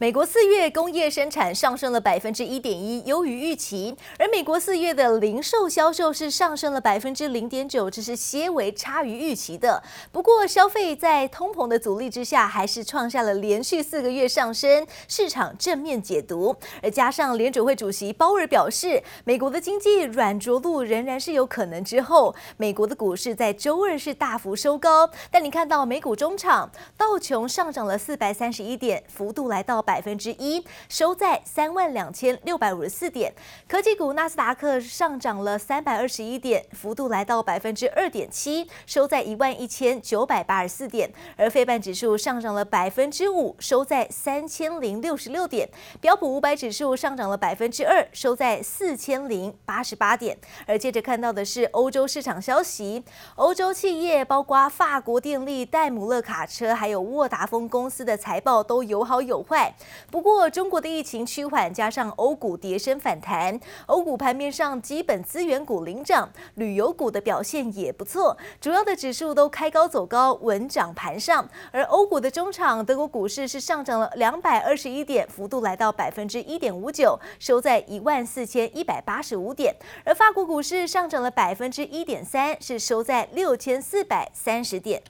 [0.00, 3.94] 美国四月工业生产上升了百分之一点一，优于预期。
[4.18, 9.82] 而美国四月的零售销售是上升了百分之零点九，这是些微差于预期的。
[10.10, 16.56] 不过，消费在通膨的阻力之下，还是创下了连续四个月上升，市场正面解读。
[16.82, 25.10] 而加上联准会主席鲍尔表示，美国的经济软着陆仍然是有可能之后，美国的股市在周二是大幅收高。
[25.30, 29.84] 但你看到美股中场，道琼上涨了四百三十一点，幅度来到。
[29.90, 33.34] 百分之一，收在三万两千六百五十四点。
[33.66, 41.12] 科技股纳斯达克上涨了三百二十一点，幅度来到百分之二点七，收在一万一千九百八十四点。
[41.36, 45.68] 而费半指数上涨了百分之五，收在三千零六十六点。
[46.00, 50.38] 标普五百指数上涨了百分之二，收在四千零八十八点。
[50.68, 53.02] 而接着看到的是欧洲市场消息，
[53.34, 59.74] 欧洲企业包括法国电力、戴姆勒卡车，还有沃达丰公司的财报都有好有坏。
[60.10, 71.48] 不过，中国的疫情趋缓，加上欧股跌升反弹，欧股盘面上基本资源股领涨，旅游股的表现也不错，主要的指数都开高走高，稳涨盘上。
[71.72, 79.74] 而欧股的中场，德国股市是上涨了两百二十一点，幅度来到百分之一点五九，收在一万四千一百八十五点。
[80.04, 85.02] 而法国股市上涨了百分之一点三，是收在六千四百三十点。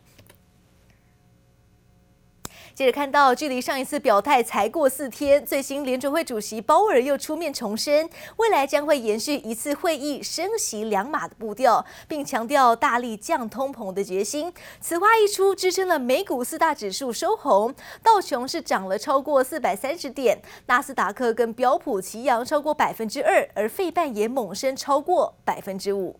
[2.81, 14.51] 接着看到，距离上一次表态才过四天，最新联准会主席鲍尔又出面重申，未来将会延续一次会议升息两码的步调，并强调大力降通膨的决心。
[14.81, 26.19] 此话一出，支撑了美股四大指数收红，道琼是涨了超过四百三十点，纳斯达克跟标普齐扬超过百分之二，而费半也猛升超过百分之五。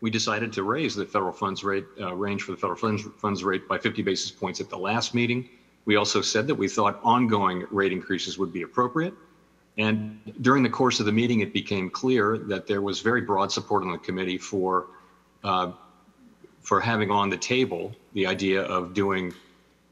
[0.00, 3.68] We decided to raise the federal funds rate range for the federal funds funds rate
[3.68, 5.44] by 50 basis points at the last meeting.
[5.84, 9.14] We also said that we thought ongoing rate increases would be appropriate.
[9.78, 13.50] And during the course of the meeting, it became clear that there was very broad
[13.50, 14.88] support on the committee for,
[15.42, 15.72] uh,
[16.60, 19.32] for having on the table the idea of doing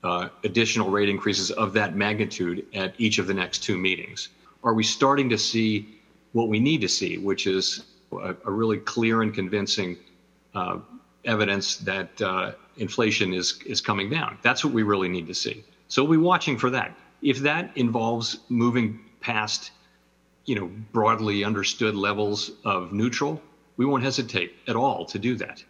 [0.05, 4.29] uh, additional rate increases of that magnitude at each of the next two meetings.
[4.63, 5.99] Are we starting to see
[6.33, 9.97] what we need to see, which is a, a really clear and convincing
[10.55, 10.79] uh,
[11.25, 14.39] evidence that uh, inflation is, is coming down?
[14.43, 15.65] That's what we really need to see.
[15.89, 16.97] So we'll be watching for that.
[17.23, 19.73] If that involves moving past,
[20.45, 23.43] you know, broadly understood levels of neutral,
[23.77, 25.65] we won't hesitate at all to do that.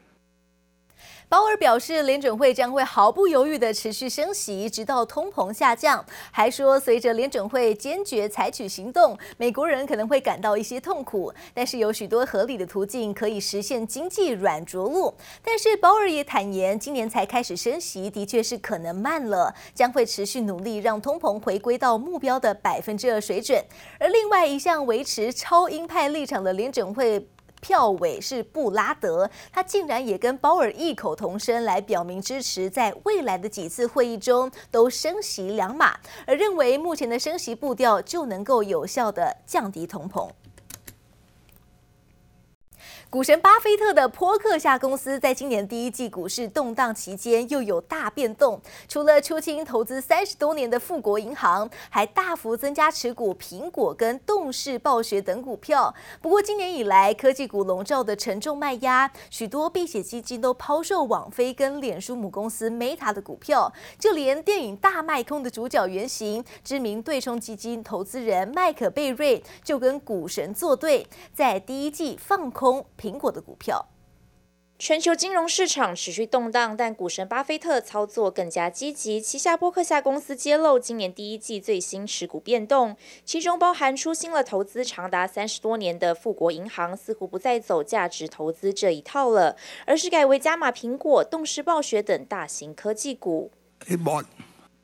[1.30, 6.02] 鲍尔表示，联准会将会毫不犹豫地持续升息，直到通膨下降。
[6.30, 15.12] 还说，随着联准会坚决采取行动，美国人可能会感到一些痛苦，但是有许多合理的途径可以实现经济软着陆。
[15.44, 23.62] 但是鲍尔也坦言，今年才开始升息，的确是可能慢了，将会持续努力让通膨回归到目标的百分之二水准。
[24.00, 27.28] 而另外一项维持超鹰派立场的联准会。
[27.60, 35.96] 票委是布拉德，他竟然也跟鲍尔异口同声来表明支持，在未来的几次会议中都升息两码，
[36.26, 40.28] 而认为目前的升息步调就能够有效的降低通膨。
[43.10, 55.94] 股神巴菲特的波克夏公司在今年第一季股市动荡期间又有大变动，除了出清投资三十多年的富国银行，还大幅增加持股苹果跟动视暴雪等股票。
[56.20, 72.84] 不过今年以来，科技股笼罩的沉重卖压，许多避险基金都抛售网飞跟脸书母公司 Meta 的股票，就连电影大卖空的主角原型，知名对冲基金投资人麦可贝瑞就跟股神作对，在第一季放空。
[72.98, 73.88] 苹果的股票，
[74.78, 79.20] 全球金融市场持续动荡，但股神巴菲特操作更加积极。
[79.20, 89.56] 旗下波克夏公司揭露今年第一季最新持股变动，其中包含出新了投资长达三十多年的富国银行，似乎不再走价值投资这一套了，
[89.86, 93.50] 而是改为加码苹果、动视暴雪等大型科技股。
[93.86, 94.26] He bought,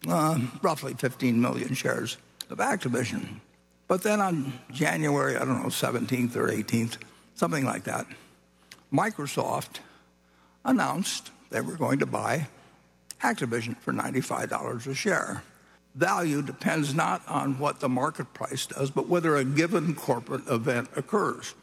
[0.06, 2.14] uh, roughly 15 million shares
[2.48, 3.40] of Activision,
[3.86, 6.94] but then on January, I don't know, 17th or 18th.
[7.34, 8.06] Something like that.
[8.92, 9.80] Microsoft
[10.64, 12.48] announced they were going to buy
[13.22, 15.42] Activision for $95 a share.
[15.94, 20.88] Value depends not on what the market price does, but whether a given corporate event
[20.96, 21.54] occurs.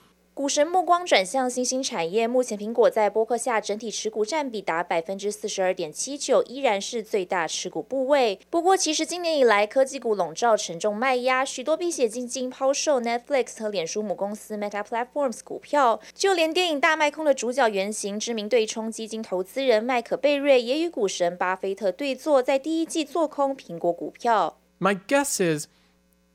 [0.42, 8.40] 股神目光转向新兴产业，目前苹果在波克下整体持股占比达百分之四十二点七九，依然是最大持股部位。
[8.50, 24.58] 不过，其实今年以来科技股笼罩沉重卖压，许多避险基金抛售 Netflix 和脸书母公司 Meta Platforms 股票，就连电影大卖空的主角原型，知名对冲基金投资人麦可贝瑞也与股神巴菲特对坐，在第一季做空苹果股票。
[24.80, 25.68] My guess is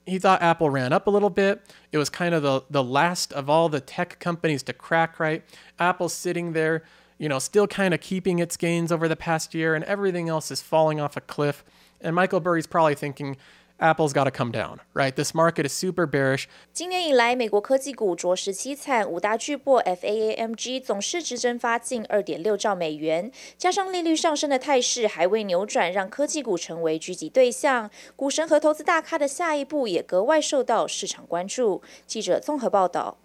[0.06, 1.62] he thought Apple ran up a little bit.
[1.92, 5.42] It was kind of the, the last of all the tech companies to crack, right?
[5.78, 6.84] Apple's sitting there,
[7.18, 10.50] you know, still kind of keeping its gains over the past year, and everything else
[10.50, 11.64] is falling off a cliff.
[12.00, 13.36] And Michael Burry's probably thinking,
[13.78, 15.14] Apple's got to come down, right?
[15.14, 16.44] This market is super bearish.
[16.72, 27.90] 今年以来，美国科技股着实凄惨，五大巨擘 FAAMG 总市值蒸发近二点六兆美元，加上利率上升的态势还未扭转，让科技股成为狙击对象。
[28.16, 31.82] 股神和投资大咖的下一步也格外受到市场关注。
[32.06, 33.18] 记者综合报道。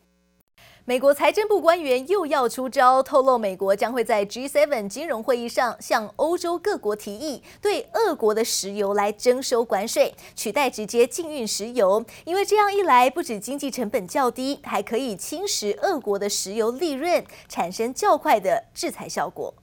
[0.91, 12.03] 美国财政部官员又要出招，透露美国将会在 G7 金融会议上向欧洲各国提议，对俄国的石油来征收关税，取代直接禁运石油。
[12.25, 19.53] 因为这样一来，不止经济成本较低，还可以侵蚀俄国的石油利润，产生较快的制裁效果。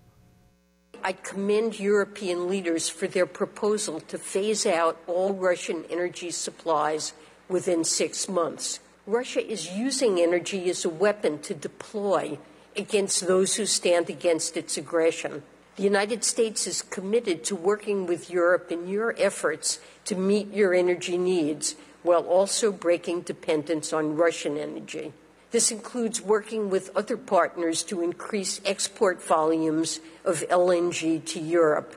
[1.02, 7.10] I commend European leaders for their proposal to phase out all Russian energy supplies
[7.50, 8.76] within six months.
[9.08, 12.36] Russia is using energy as a weapon to deploy
[12.76, 15.42] against those who stand against its aggression.
[15.76, 20.74] The United States is committed to working with Europe in your efforts to meet your
[20.74, 25.14] energy needs while also breaking dependence on Russian energy.
[25.52, 31.96] This includes working with other partners to increase export volumes of LNG to Europe.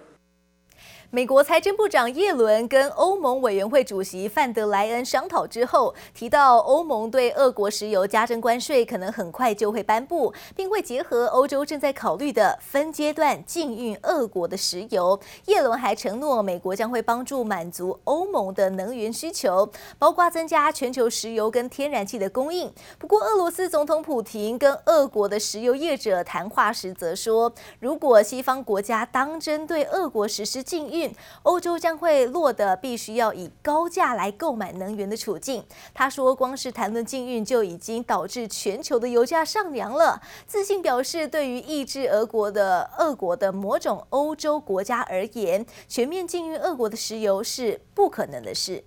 [1.13, 15.19] 美国财政部长耶伦跟欧盟委员会主席范德莱恩商讨之后，提到欧盟对俄国石油加征关税可能很快就会颁布，并会结合欧洲正在考虑的分阶段禁运俄国的石油。
[15.47, 19.69] 耶伦还承诺，美国将会帮助满足欧盟的能源需求，
[19.99, 22.71] 包括增加全球石油跟天然气的供应。
[22.97, 31.00] 不过，俄罗斯总统普廷跟俄国的石油业者谈话时则说，如果西方国家当真对俄国实施禁运，
[31.43, 35.63] 欧洲将会落得必须要以高价来购买能源的处境。
[35.93, 40.21] 他说，光是谈论禁运就已经导致全球的油价上扬了。
[40.45, 48.83] 自信表示，对于抑制俄国的俄国的某种欧洲国家而言，全面禁运俄国的石油是不可能的事。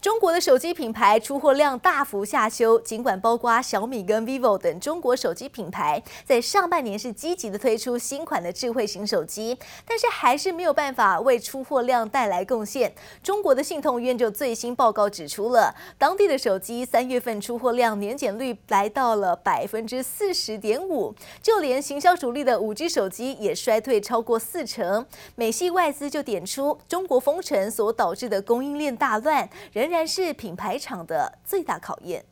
[0.00, 12.94] 中国的手机品牌出货量大幅下修，尽管包括小米跟 vivo 等中国手机品牌在上半年是积极的推出新款的智慧型手机，但是还是没有办法为出货量带来贡献。
[13.24, 21.12] 中国的信通院就最新报告指出了，当地的手机三月份出货量年减率来到了百分之四十点五，
[21.42, 25.04] 就连行销主力的五 G 手机也衰退超过四成。
[25.34, 32.22] 美系外资就点出，中国封城所导致的供应链大乱，人仍然是品牌厂的最大考验。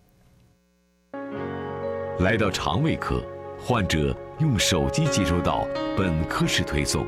[2.18, 3.24] 来到肠胃科，
[3.58, 5.66] 患者用手机接收到
[5.96, 7.06] 本科室推送，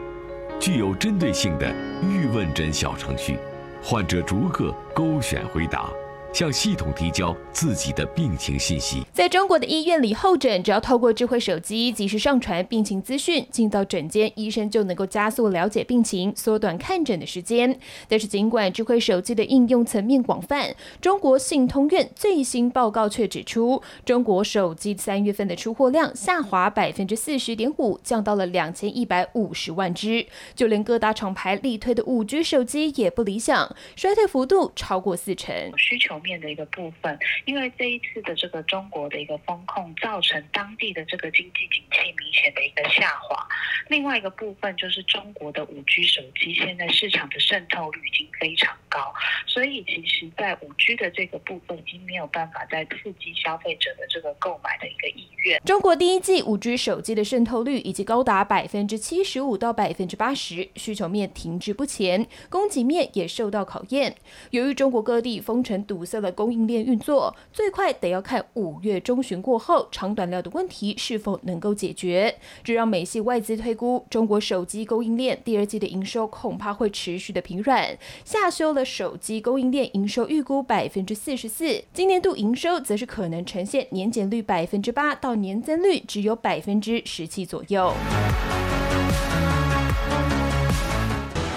[0.59, 1.71] 具有针对性的
[2.03, 3.39] 预问诊小程序，
[3.83, 5.91] 患者逐个勾选回答。
[6.33, 9.03] 向系统提交自己的病情信息。
[9.13, 17.79] 在中国的医院里候诊，只要透过智慧手机及时上传病情资讯，进到诊间，医生就能够加速了解病情，缩短看诊的时间。
[18.09, 30.27] 但是，尽管智慧手机的应用层面广泛，中国信通院最新报告却指出，中国手机三月份的出货量下滑百分之四十点五，降到了两千一百五十万只。
[30.55, 35.55] 就连各大厂牌力推的五 G 手机也不理想，衰退幅度超过四成。
[35.77, 36.18] 需求。
[36.21, 43.47] 面的一个部分，因为这一次的这个中国的一个风控，造成当地的这个经济景气明显的一个下滑。
[43.89, 49.13] 另外一个部分就是中国的五 G 手机现在市场的渗透率已经非常高，
[49.47, 55.61] 所以其实在五 G 的这个部分已经没有办法再刺激消费者的这个购买的一个意愿。
[55.65, 64.17] 中国第一季五 G 手机的渗透率已经高达百分之七十五到百分之八十，需求面停滞不前，供给面也受到考验。
[64.51, 72.35] 由于中国各地封城堵色的供应链运作，最快得要看五月中旬过后，长短料的问题是否能够解决。
[72.65, 81.85] 这让美系外资推估，中国手机供应链第二季的营收恐怕会持续的疲软，下修了手机供应链营收预估百分之四十四。
[81.93, 87.93] 今年度营收则是可能呈现年减率百分之八到年增率只有百分之十七左右。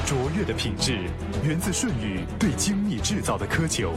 [0.06, 0.98] 卓越的品质
[1.42, 3.94] 源自舜宇对精密制造的苛求。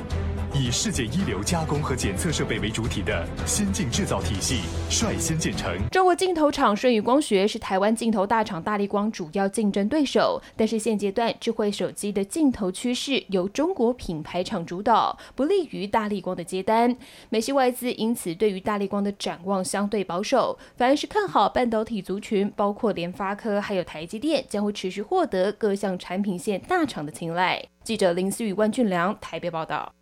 [0.56, 5.76] 以世界一流加工和检测设备为主体的先进制造体系率先建成。
[5.90, 16.96] 中国镜头厂舜宇光学是台湾镜头大厂大力光主要竞争对手，但是现阶段智慧手机的镜头趋势由中国品牌厂主导，不利于大力光的接单。
[17.30, 27.60] 美系外资因此对于大力光的展望相对保守，反而是看好半导体族群，包括联发科还有台积电将会持续获得各项产品线大厂的青睐。
[27.82, 29.92] 记者林思雨、万俊良台北报道。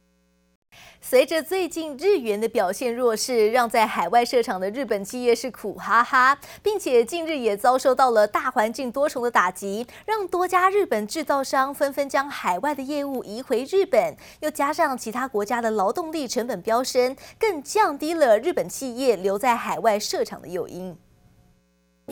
[1.01, 20.97] 随着最近日元的表现弱势，让在海外设厂的日本企业是苦哈哈，并且近日也遭受到了大环境多重的打击，让多家日本制造商纷纷将海外的业务移回日本，又加上其他国家的劳动力成本飙升，更降低了日本企业留在海外设厂的诱因。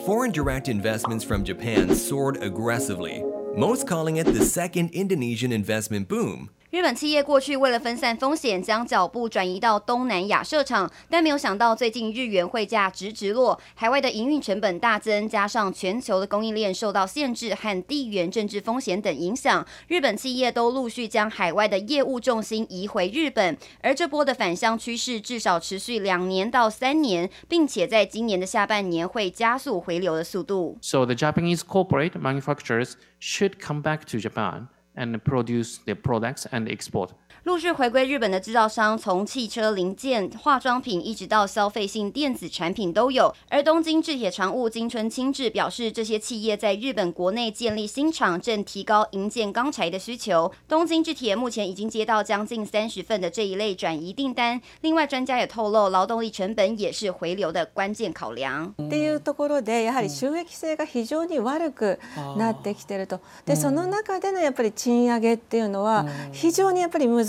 [0.07, 3.23] Foreign direct investments from Japan soared aggressively,
[3.57, 6.51] most calling it the second Indonesian investment boom.
[6.71, 23.59] 日本企业过去为了分散风险，将脚步转移到东南亚设厂，但没有想到最近日元汇价直直落，海外的营运成本大增，加上全球的供应链受到限制和地缘政治风险等影响，日本企业都陆续将海外的业务重心移回日本。
[23.83, 30.79] 而这波的返乡趋势至少持续两年到三年，并且在今年的下半年会加速回流的速度。
[30.81, 34.69] So the Japanese corporate manufacturers should come back to Japan.
[35.01, 37.15] And produce their products and export.
[37.44, 43.32] 陆续回归日本的制造商，从汽车零件、化妆品，一直到消费性电子产品都有。
[43.50, 50.52] 而东京制铁常务今村清志表示，这些企业在日本国内建立新厂，正提高营建钢材的需求。
[50.68, 54.60] 东京制铁目前已经接到将近三十份的这一类转移订单。
[54.82, 58.74] 另外，专家也透露，劳动力成本也是回流的关键考量。
[58.80, 62.00] っていうところで、やはり収益性が非常に悪く
[62.40, 63.20] なってきてると。
[63.46, 67.29] で、その中でのやっぱり赁上げっていうのは非常にやっぱり难しい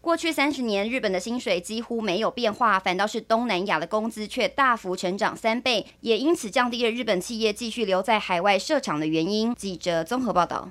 [0.00, 9.54] 过去三十年，日本的薪水几乎没有变化，反倒是东南亚的工资却大幅成长三倍，也因此降低了日本企业继续留在海外设厂的原因。
[9.54, 10.70] 记者综合报道。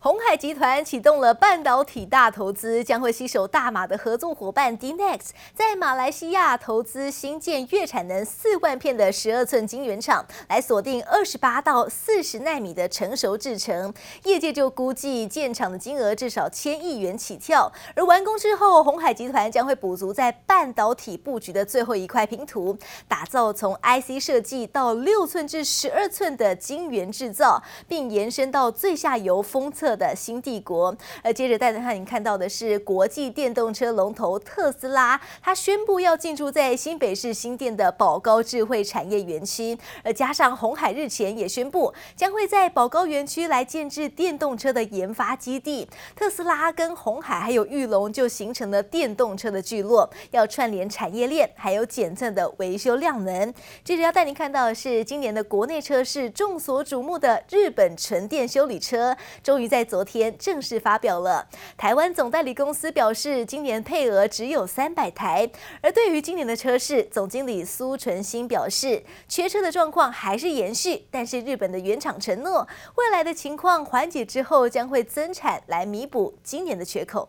[0.00, 5.18] 鸿海集团启动了半导体大投资，将会携手大马的合作伙伴 DNEX，
[5.56, 13.92] 在马来西亚投资新建月产能四万片的十二寸晶圆厂，来锁定二十八到四十纳米的成熟制程。
[14.22, 22.78] 业界就估计建厂的金额至少千亿元起跳，而完工之后，鸿海集团将会补足在半导体布局的最后一块拼图，
[23.08, 29.87] 打造从 IC 设计到六寸至十二寸的晶圆制造，并延伸到最下游封测。
[29.96, 53.52] 的新帝国，而接着带着您看到的是国际电动车龙头特斯拉，它宣布要进驻在新北市新店的宝高智慧产业园区，而加上红海日前也宣布将会在宝高园区来建置电动车的研发基地，特斯拉跟红海还有玉龙就形成了电动车的聚落，要串联产业链，还有检测的维修量能。
[53.82, 59.77] 接着要带您看到的是今年的国内车市众所瞩目的日本纯电修理车，终于在。
[59.78, 61.46] 在昨天正式发表了。
[61.76, 65.48] 台湾总代理公司表示，今年配额只有三百台。
[65.80, 72.66] 而对于今年的车市，总经理苏纯新表示，缺车的状况还是延续，但是日本的原厂承诺，
[72.96, 77.28] 未来的情况缓解之后，将会增产来弥补今年的缺口。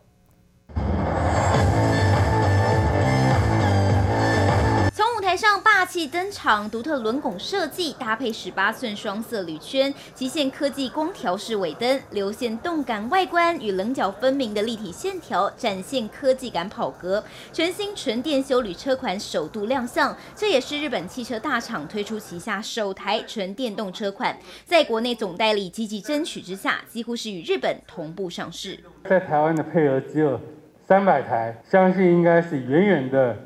[5.30, 17.22] 台上霸气登场，独特轮拱设计搭配十八寸双色铝圈，极限科技光条式尾灯，流线动感外观与棱角分明的立体线条，展现科技感跑格。
[17.52, 24.36] 全新纯电休旅车款首度亮相，这也是日本汽车大厂推出旗下首台纯电动车款。
[24.64, 28.76] 在国内总代理积极争取之下，几乎是与日本同步上市。
[29.04, 30.40] 在台湾的配额只有
[30.88, 33.36] 三百台，相信应该是远远的。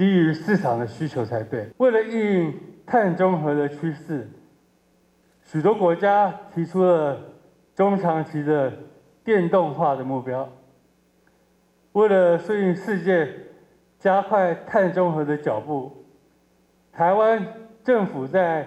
[0.00, 1.68] 低于市场的需求才对。
[1.76, 4.26] 为了应应碳中和的趋势，
[5.42, 7.20] 许多国家提出了
[7.74, 8.72] 中长期的
[9.22, 10.50] 电动化的目标。
[11.92, 13.30] 为了顺应世界
[13.98, 15.92] 加快碳中和的脚步，
[16.90, 17.46] 台湾
[17.84, 18.66] 政府在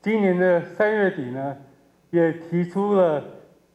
[0.00, 1.58] 今年的三月底呢，
[2.08, 3.22] 也提出了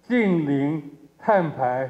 [0.01, 0.81] 近零
[1.19, 1.88] 碳排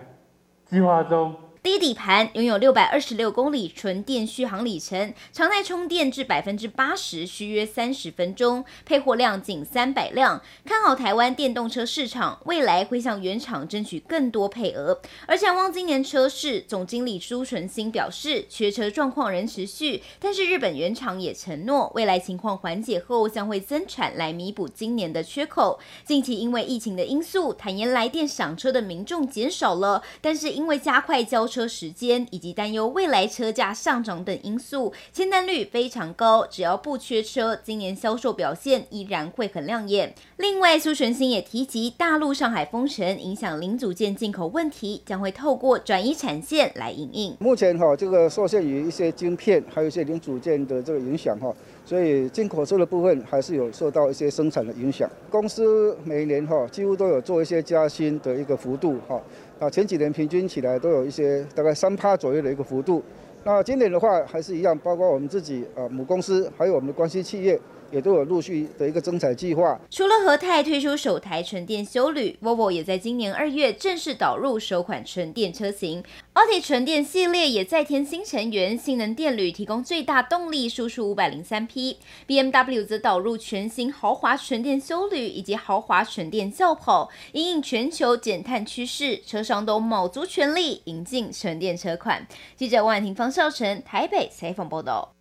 [0.65, 1.33] 计划中。
[1.65, 10.39] 低底盘拥有六百二十六公里纯电续航里程，常态充电至百分之八十需约三十分钟，配货量仅三百辆。
[10.63, 15.01] 看好台湾电动车市场，未来会向原厂争取更多配额。
[15.25, 25.79] 而展望今年车市，总经理朱纯兴表示，缺车状况仍持续，但是日本原厂也承诺，未来情况缓解后将会增产来弥补今年的缺口。
[26.05, 36.45] 近期因为疫情的因素，坦言来电赏车的民众减少了，但是因为加快交车时间以及担忧未来车价上涨等因素，签单率非常高。
[36.45, 40.13] 只要不缺车，今年销售表现依然会很亮眼。
[40.35, 47.37] 另外，苏纯兴也提及，大陆上海封城影响零组件进口问题，将会透过转移产线来因应。
[47.39, 55.09] 目前哈，这个受限于一些晶片，还有一些零组件的这个影响哈，所以进口车的部分还是有受到一些生产的影响。
[55.29, 59.21] 公司每年哈几乎都有做一些加薪的一个幅度哈。
[59.59, 63.01] 啊，前几年平均起来都有一些大概三趴左右的一个幅度，
[63.43, 67.57] 那今年的话还是一样，包括我们自己啊母公司，还有我们的关系企业。
[67.91, 69.79] 也都有陆续的一个增产计划。
[69.89, 76.03] 除了和泰推出首台纯电休旅，Volvo 也在今年二月正式导入首款纯电车型。
[76.33, 81.97] 奥迪纯电系列也再添新成员，性能电旅提供最大动力输出五百零三匹。
[82.27, 92.27] BMW 则导入全新豪华纯电休旅以及豪华纯电轿跑，因应全球减碳趋势，车商都卯足全力引进纯电车款。
[92.55, 95.13] 记者王婉婷、方少成台北采访报道。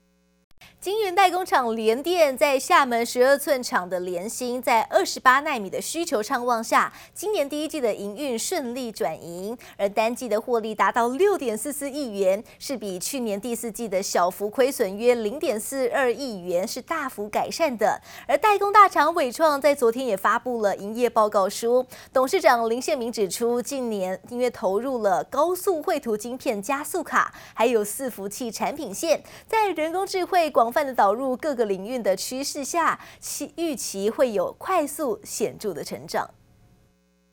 [0.85, 17.99] 晶圆代工厂联电在厦门十二寸厂的联芯，在二十八纳米的需求畅旺下，今年第一季的营运顺利转盈，而单季的获利达到六点四四亿元，是比去年第四季的小幅亏损约零点四二亿元是大幅改善的。
[18.29, 36.29] 而代工大厂伟创在昨天也发布了营业报告书，董事长林宪明指出，近年因为投入了高速绘图晶片加速卡，还有伺服器产品线，在人工智慧广泛的导入各个领域的趋势下，其预期会有快速显著的成长。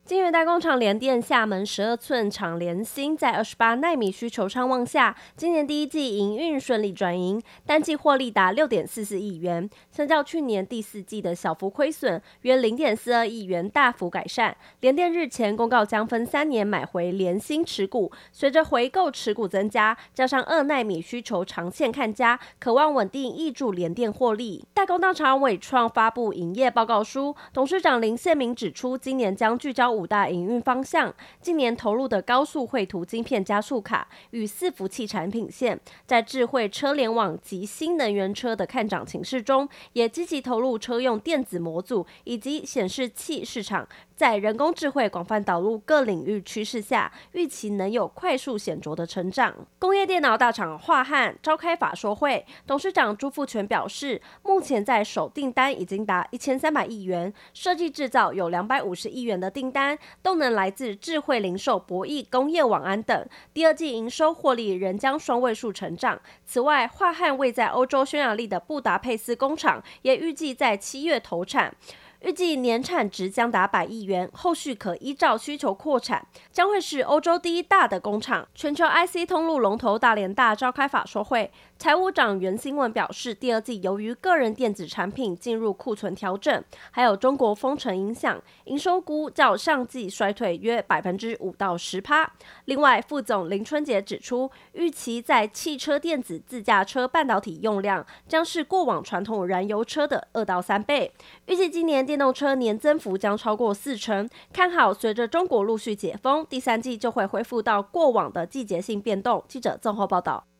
[0.04, 14.54] 晶圆代工厂联电厦门十二寸厂联芯在二十八奈米需求畅旺下，今年第一季营运顺利转盈，单季获利达六点四四亿元，相较去年第四季的小幅亏损约零点四二亿元大幅改善。
[14.80, 24.66] 联电日前公告将分三年买回联芯持股，随着回购持股增加，加上二奈米需求长线看佳，渴望稳定挹注联电获利。
[24.74, 29.91] 代工大厂伟创发布营业报告书，董事长林宪明指出，今年将聚焦。
[29.92, 43.86] 五大营运方向，今年投入的高速绘图晶片加速卡与伺服器产品线，在智慧车联网及新能源车的看涨情势中，也积极投入车用电子模组以及显示器市场。
[44.14, 49.52] 在人工智慧广泛导入各领域趋势下，预期能有快速显著的成长。
[49.80, 59.81] 工业电脑大厂樺汉召开法说会，董事长朱富全表示，目前在手订单已经达一千三百亿元，设计制造有两百五十亿元的订单，
[60.22, 63.26] 动能来自智慧零售、博弈、工业网安等。
[63.54, 66.20] 第二季营收获利仍将双位数成长。
[66.44, 71.74] 此外，化汉位在欧洲匈牙利的布达佩斯工厂也预计在七月投产。
[72.22, 78.46] 预计年产值将达百亿元，后续可依照需求扩产，将会是欧洲第一大的工厂。
[78.54, 81.50] 全球 IC 通路龙头大联大召开法说会。
[81.78, 92.32] 财务长袁新文表示，第二季由于个人电子产品进入库存调整，还有中国封城影响，营收估较上季衰退约百分之五到十趴。
[92.66, 101.12] 另外，副总林春杰指出，预期在汽车电子自驾车半导体用量将是过往传统燃油车的二到三倍。
[101.46, 109.42] 预计今年电动车年增幅将超过四成，看好随着中国陆续解封，第三季就会恢复到过往的季节性变动。
[109.48, 110.51] 记者综合报道。